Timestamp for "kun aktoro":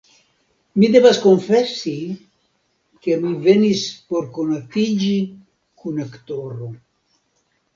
5.83-6.73